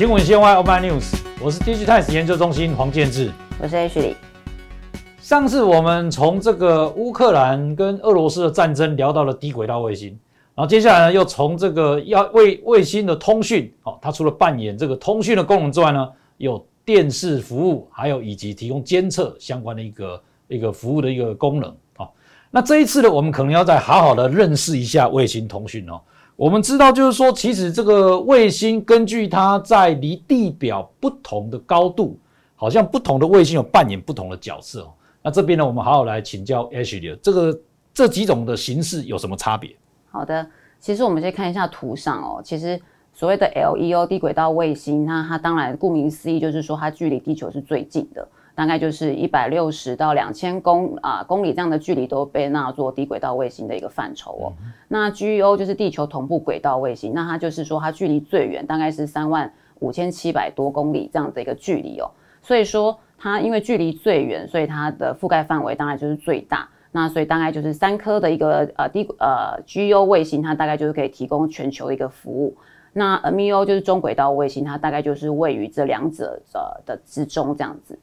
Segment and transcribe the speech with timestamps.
[0.00, 4.16] 新闻线外 Open News，我是 Digitimes 研究中心黄建志，我是 H 李。
[5.20, 10.18] 上次我们从这个乌克兰跟俄罗斯的战争聊到了低轨道卫星，
[10.54, 16.08] 然后接下来呢，又从这个要卫卫星的通讯，哦，它除了扮演这个通讯的功能之外呢，
[16.38, 22.08] 有电视服务，还有以及提供监测相关的一个一个服务的一个功能哦。
[22.50, 26.00] 那这一次呢，我们可能要再好好的认识一下卫星通讯哦。
[26.40, 32.18] 我们知道，就是说，其实这个卫星根据它在离地表不同的高度，
[32.56, 34.92] 好像不同的卫星有扮演不同的角色哦。
[35.20, 37.60] 那这边呢，我们好好来请教 Ashley，这个
[37.92, 39.76] 这几种的形式有什么差别？
[40.10, 40.46] 好的，
[40.78, 42.40] 其实我们先看一下图上哦。
[42.42, 42.80] 其实
[43.12, 48.26] 所谓的 LEO 低轨道卫星，那它当然顾名思义就是说它距离地球是最近的。
[48.54, 54.52] 大概就是一百六十到两千公啊公里这样的距离都被纳做低轨道卫星的一个范畴哦。
[54.88, 62.10] 那 GEO 就是地球同步轨道卫星，那它就是说它距离最远大概是三万五千七百多公里这样的一个距离哦。
[62.42, 66.68] 所以说它因为距离最远，所以它的覆盖范围当然就是最大。
[66.92, 72.56] 那所以大概就是三颗的一个呃低呃 GEO 卫星，它大概就是可以提供全球的一个服务。
[72.92, 77.96] 那 MEO 就是中轨道卫星，它大概就是位于这两者呃的之中这样子。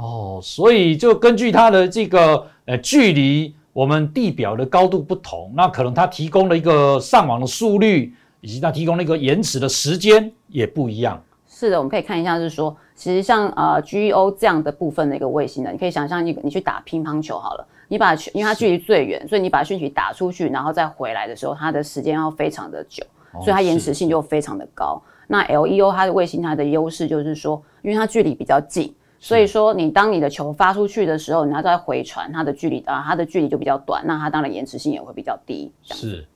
[0.00, 11.22] 哦，所以就根据它的这个呃距离，我们地表的高度不同，那可能它提供的一个上网的速率，以及它提供的一个延迟的时间也不一样。
[11.46, 25.02] 是的，我们可以看一下，就是说，其实像呃 GEO 这样的部分的一个卫星呢，你可以想象，你你去打乒乓球好了，你把因为它距离最远，所以你把讯息打出去，然后再回来的时候，它的时间要非常的久，所以它延迟性就非常的高。
[25.26, 28.94] 那 LEO 它的卫星它的优势就是说，因为它距离比较近。
[29.22, 35.70] 所以说，你当你的球发出去的时候，你要再回传，它的距离啊，它的距离就比较短，那它当然延迟性也会比较低。
[35.82, 36.26] 是，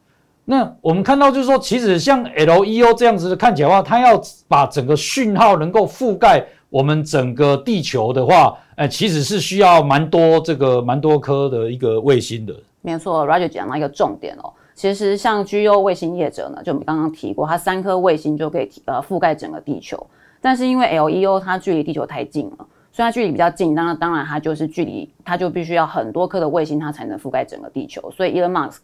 [0.45, 12.55] 那我们看到就是说，其实像 LEO 这样子的看起来的话，它要把整个讯号能够覆盖我们整个地球的话，哎，其实是需要蛮多这个蛮多颗的一个卫星的。
[12.83, 20.07] 没错，Roger 讲到一个重点哦，其实像 GEO 卫星业者呢，就我们刚刚提过，它三颗卫星就可以呃覆盖整个地球，
[20.43, 22.67] 但是因为 LEO 它距离地球太近了。
[22.95, 28.09] 所以它距离比较近，当然当然它就是距离，它就必须要很多颗的卫星，它才能覆盖整个地球。
[28.13, 28.83] 所以 Elon Musk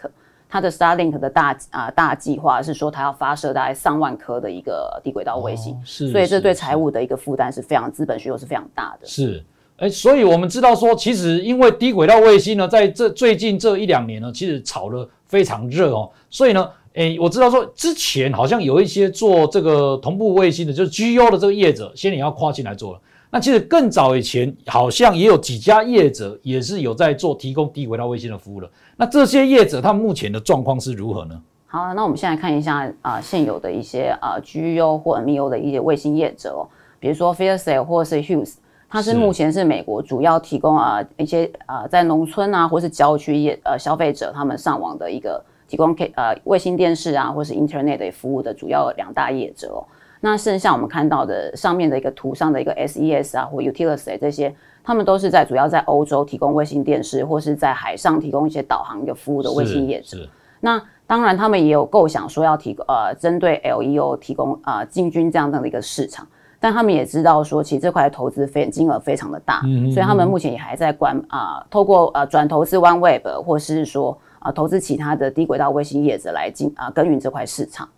[0.48, 9.06] 他的 Starlink 的大啊大计划是说，他要发射大概上万颗的一个低轨道卫星，是，所以这对财务的一个负担是非常，资本需求是非常大的。
[9.06, 9.44] 是，
[9.76, 23.00] 哎，所以我们知道说，其实因为低轨道卫星呢，在这最近这一两年呢，其实炒得非常热哦，所以呢，哎，我知道说之前好像有一些做这个同步卫星的，就是 G O 的这个业者，先也要跨进来做了。
[23.32, 28.68] 那其实更早以前，好像也有几家业者也是有在做提供低轨道卫星的服务了。
[28.96, 31.40] 那这些业者，他们目前的状况是如何呢？
[31.66, 36.66] 好，那我们现在看一下啊，现有的一些啊 GU 或 MEO 的一些卫星业者哦，
[36.98, 38.54] 比如说 Faircell 或是 Hughes，
[38.88, 49.86] 它是目前是美国主要提供啊一些啊在农村啊或是郊区业呃消费者他们上网的一个提供给呃卫星电视啊或是 Internet 的服务的主要两大业者哦。
[50.20, 54.54] 那剩下我们看到的上面的一个图上的一个 SES 啊，或 Utility 这些，
[54.84, 60.18] 他们都是在主要在欧洲提供卫星电视，或是在海上提供一些导航的服务的卫星业者。
[60.60, 66.26] 那当然，他们也有构想说要提呃针对 LEO 提供呃进军这样的一个市场，
[66.60, 77.88] 但他们也知道说，其实这块投资非金额非常的大，所以他们目前也还在关啊，透过呃转投资 OneWeb，或是说啊投资其他的低轨道卫星业者来进啊耕耘这块市场。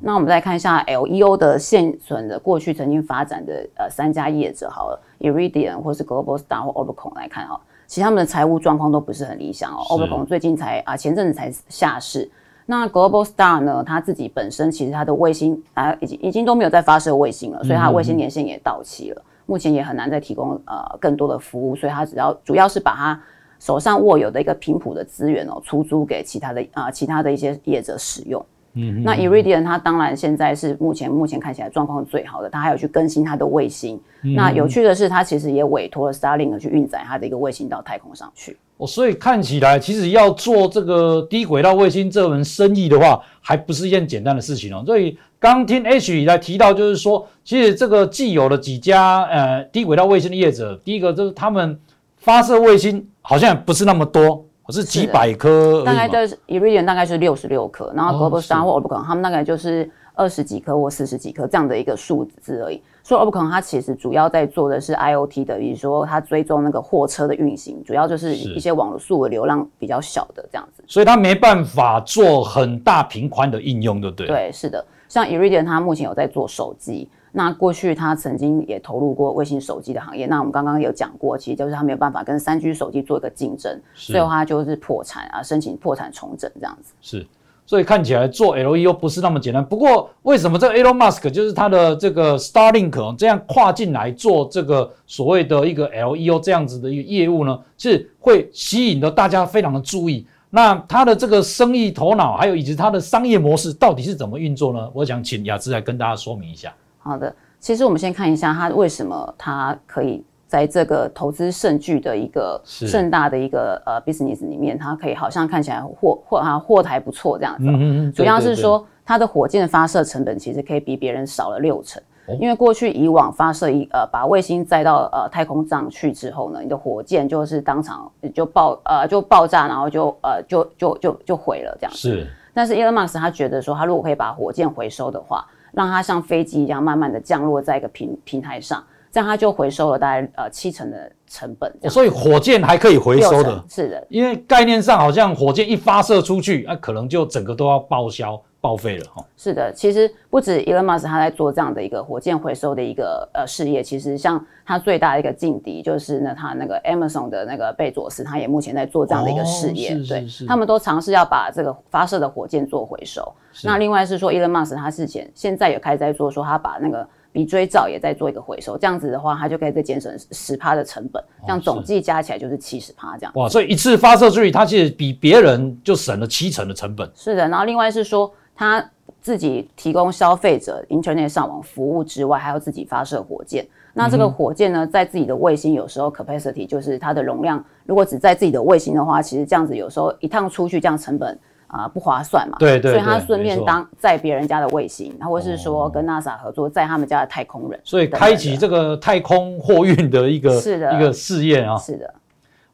[0.00, 9.82] 那我们再看一下 LEO 的现存的过去曾经发展的呃三家业者好了，Iridium 或是 Global Star 或 Overcom 来看哈，其实他们的财务状况都不是很理想哦。
[9.90, 12.30] Overcom 最近才啊前阵子才下市，
[12.66, 23.20] 那 Global Star 呢，它自己本身其实它的卫星啊已经已经都没有在发射卫星了，所以它卫星年限也到期了，目前也很难再提供呃更多的服务，所以它只要主要是把它
[23.58, 28.44] 手上握有的一个频谱的资源哦出租给其他的啊其他的一些业者使用。
[28.74, 34.00] 嗯，那 Iridium 它当然现在是目前目前看起来状况最好的，它还有去更新它的卫星。
[34.22, 38.56] 那有趣的是，它其实也委托了 Starlink 去运载它的一个卫星到太空上去。
[38.76, 44.82] 哦，所以看起来其实要做这个低轨道卫星这门生意的话，还不是一件简单的事情哦。
[44.86, 51.78] 所以刚听 H 来提到，就是说，其实这个既有的几家呃低轨道卫星的业者，第一个就是他们
[52.18, 54.46] 发射卫星好像不是那么多。
[54.70, 62.80] 是几百颗，大概就是 Iridium 大概是六十六颗，然后 Global Star 或 Orbicon 他们大概就是二十几颗或四十几颗这样的一个数字而已。
[63.02, 70.84] 所以 Orbicon 它其实主要在做的是 IOT 的，比如说它追踪那个货车的运行，主要就是一些网络数的流量比较小的这样子。
[70.86, 74.26] 所以它没办法做很大频宽的应用，对不对？
[74.26, 74.84] 对，是的。
[75.08, 86.92] 像 Iridium 它目前有在做手机，那过去他曾经也投入过卫星手机的行业，那我们刚刚有讲过，其实就是他没有办法跟三 G 手机做一个竞争，是最后他就是破产啊，申请破产重整这样子。
[87.00, 87.26] 是，
[87.64, 89.64] 所以看起来做 LEO 不是那么简单。
[89.64, 97.58] 不过为什么这个 Elon Musk 就是他的这个 Starlink 哦这样跨进来做这个所谓的一个 LEO 这样子的一个业务呢？
[97.78, 100.26] 是会吸引的大家非常的注意。
[100.52, 104.90] 那他的这个生意头脑，还有以及他的商业模式到底是怎么运作呢？
[104.92, 106.74] 我想请雅芝来跟大家说明一下。
[107.10, 122.00] 好的，其实我们先看一下它为什么它可以在这个投资盛巨的一个盛大的一个呃 business 里面，它可以好像看起来获获啊获得还不错这样子哦、嗯嗯嗯，主要是说它的火箭发射成本其实可以比别人少了六成。
[122.26, 122.36] 哦。
[122.40, 131.98] 因为过去以往发射一呃把卫星载到呃太空上去之后呢，你的火箭就是当场就爆呃就爆炸，然后就呃就就就就毁了这样子。
[131.98, 132.26] 是。
[132.52, 141.92] 但是 Elon Musk 他觉得说，他如果可以把火箭回收的话，让它像飞机一样慢慢的降落在一个平平台上，这样它就回收了大概呃七成的成本这样。
[141.92, 149.24] 所以火箭还可以回收的，是的，因为概念上好像火箭一发射出去，那、可能就整个都要报销报废了哈。
[149.36, 163.32] 是的，其实不止 Elon Musk 他在做这样的一个火箭回收的一个呃事业，其实像他最大的一个劲敌就是呢，他那个 Amazon 的那个贝佐斯，他也目前在做这样的一个事业，哦是是对他们都尝试要把这个发射的火箭做回收。
[163.64, 173.32] 那另外是说，Elon Musk 他之前现在也开始在做，说他把那个鼻锥罩也在做一个回收，这样子的话，他就可以再节省十趴的成本，这样总计加起来就是七十趴这样。
[173.34, 177.10] 哇，所以一次发射出去，它其实比别人就省了七成的成本。
[177.14, 178.84] 是的，然后另外是说他
[179.22, 183.66] 自己提供消费者 Internet 上网服务之外，还要自己发射火箭。
[183.94, 192.58] 那这个火箭呢，在自己的卫星有时候 capacity 就是它的容量，如果只在自己的卫星的话，其实这样子有时候一趟出去这样成本啊、不划算嘛。
[192.58, 197.80] 对对所以他顺便当在别人家的卫星，或是说跟 NASA 合作在他们家的太空人。
[197.82, 202.14] 所以开启这个太空货运的一个是的一个试验啊，是的，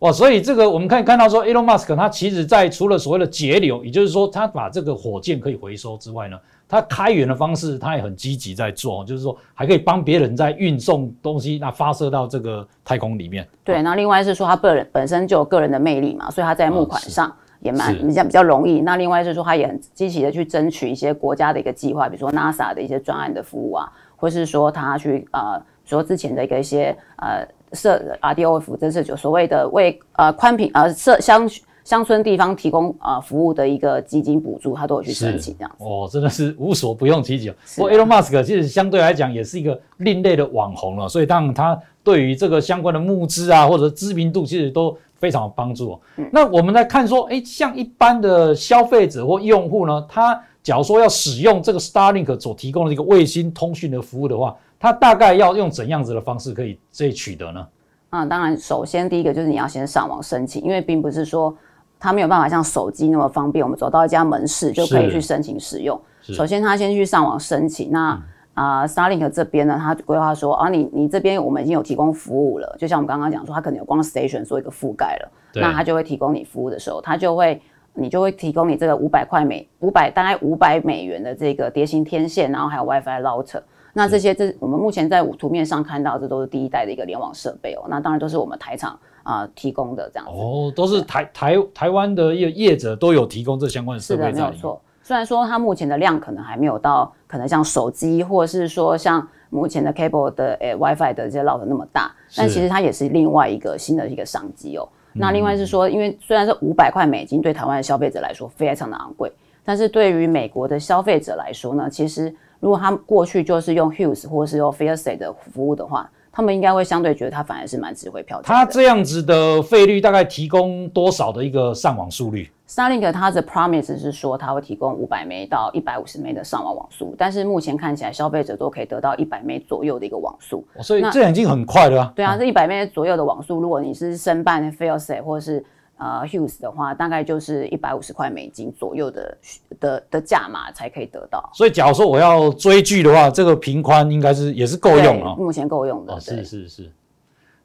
[0.01, 0.13] 哇！
[0.13, 6.39] 所以这个我们可以看到说，Elon Musk 他其实在除了所谓的节流，也就是说他把这个火箭可以回收之外呢，
[6.69, 13.47] 他开源的方式他也很积极在做，就是说还可以帮别人在运送东西，那发射到这个太空里面。
[13.65, 13.83] 对。
[13.83, 17.33] 那另外是说他个人本身就有个人的魅力嘛，所以他在募款是上。
[17.61, 18.83] 也蛮比较比较容易。
[18.83, 31.49] 那另外是说，他也很积极的去争取一些国家的一个计划，比如说 NASA 的一些专案的服务啊，或是说他去呃，说之前的一个一些呃设 RDOF，这是就所谓的为呃宽频呃设乡
[31.85, 35.85] 乡村地方提供呃服务的一个基金补助，他都有去申请这样子。
[35.85, 46.01] 哦，真的是无所不用其极不过 Elon Musk 其实相对来讲也是一个另类的网红了，所以当然他对于这个相关的募资啊或者知名度其实都非常有帮助、哦。
[46.17, 57.67] 嗯那我们来看说，哎，像一般的消费者或用户呢，他假如说要使用这个 Starlink 所提供的一个卫星通讯的服务的话，他大概要用怎样子的方式可以这取得呢？
[58.11, 61.55] 啊、当然，首先第一个就是你要先上网申请，因为并不是说
[61.99, 66.01] 它没有办法像手机那么方便，我们走到一家门市就可以去申请使用。
[66.23, 67.91] 首先，他先去上网申请。
[67.91, 68.23] 那
[68.55, 77.61] 啊、s t a r l i n k 这边呢，他规划说啊，你你这边我们已经有提供服务了，就像我们刚刚讲说，他可能有光 station 做一个覆盖了，那他就会提供你服务的时候，他就会。
[77.99, 83.63] 你就会提供你这个五百块美五百大概五百美元的这个蝶形天线，然后还有 WiFi router。
[83.97, 87.87] 那这些这我们目前在图面上看到，这都是第一代的一个联网设备哦。
[87.89, 90.33] 那当然都是我们台厂啊、提供的这样子。
[90.39, 94.51] 哦，都是台台台湾的业业者都有提供这相关的设是的，备在里面。
[94.51, 94.79] 没有错。
[95.03, 104.87] 虽然说它目前的量可能还没有到，可能像手机或者是说像目前的 cable 的呃 WiFi 的这些 router 那么大，但其实它也是另外一个新的一个商机哦。
[105.15, 109.33] 那另外是说，因为虽然是五百块美金对台湾的消费者来说非常的昂贵，
[109.65, 118.49] 但是对于美国的消费者来说呢，其实如果他们过去就是用 Hughes 或是用 Fairset 的服务的话，他们应该会相对觉得他反而是蛮值回票价的。
[118.49, 130.67] 它这样子的费率大概提供多少的一个上网速率？Starlink 它的 promise 是说它会提供五百枚到一百五十枚的上网网速，但是目前看起来消费者都可以得到一百枚左右的一个网速。
[130.75, 132.13] 哦所以那这样已经很快了啊。
[132.15, 135.65] 对啊，这一百枚左右的网速，如果你是申办 Fairset 或是
[135.99, 139.37] 呃 Hughes 的话，大概就是一百五十块美金左右的
[139.81, 141.49] 的的价码才可以得到。
[141.55, 145.35] 所以假如说我要追剧的话，这个平宽应该是也是够用对啊。
[145.39, 146.15] 目前够用的。
[146.15, 146.91] 哦，是是是。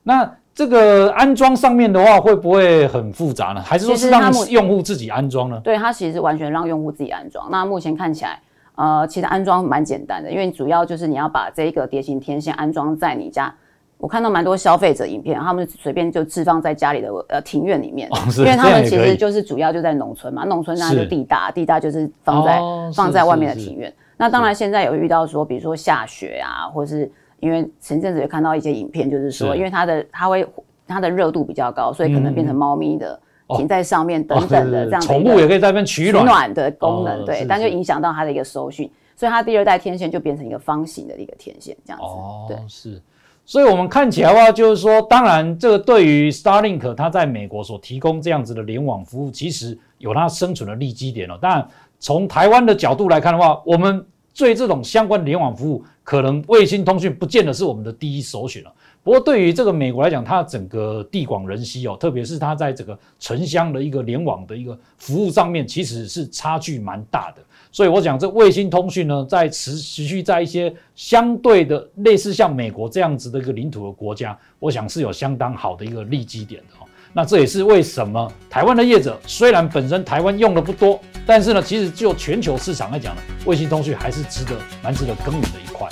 [0.03, 3.61] 那这个安装上面的话，会不会很复杂呢？
[3.61, 5.61] 还是说是让用户自己安装呢？
[5.63, 7.49] 对，它其实完全让用户自己安装。
[7.51, 8.41] 那目前看起来，
[8.75, 13.53] 呃，其实安装蛮简单的，因为主要就是你要把这一个蝶形天线安装在你家。
[14.01, 21.03] 我看到蛮多消费者影片，他们随便就置放在家里的呃庭院里面，哦因为他们其实就是主要就在农村嘛，农村那是。
[21.03, 23.93] 就地大，地大就是放在、哦放在外面的庭院。
[24.17, 30.47] 那当然现在有遇到说，比如说下雪啊，或是因为前阵子有看到一些影片，就是说，因为它的它会
[30.87, 33.19] 它的热度比较高，所以可能变成猫咪的
[33.55, 35.01] 停在上面等等的这样。
[35.01, 36.51] 宠物也可以在那边取暖。
[36.53, 42.05] 的功能，对，但就影响到它的一个收讯，所以它第二代天线就变成一个方形的一个天线这样子。
[42.05, 42.99] 哦，对，是。
[43.45, 51.37] 所以，我们看起来的话，就是说，当然，这个对于 Starlink 它在美国所提供这样子的联网服务，其实有它生存的利基点哦。
[51.41, 51.67] 当然，
[51.99, 54.05] 从台湾的角度来看的话，我们
[54.37, 58.71] 对这种相关联网服务，可能卫星通讯不见得是我们的第一首选了。
[59.03, 67.41] 不过，对于这个美国来讲，它整个地广人稀哦，特别是它在整个城乡的一个联网的一个服务上面，其实是差距蛮大的。
[67.71, 76.85] 所以我讲这卫星通讯呢，在持持续在一些相对的类似像美国这样子的一个领土的国家，我想是有相当好的一个利基点的哦。
[77.11, 84.51] 那这也是为什么台湾的业者虽然本身台湾用的不多，但是呢，其实就全球市场来讲呢，卫星通讯还是值得
[84.83, 85.87] 蛮值得耕耘的一块。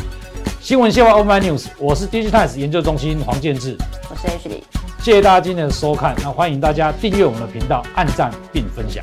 [0.62, 3.78] 新闻线外 Open News，我是 Digitimes 研究中心黄建志，
[4.10, 4.64] 我是 H 李，
[5.02, 9.02] 谢谢大家今天的收看，那欢迎大家订阅我们的频道，按赞并分享。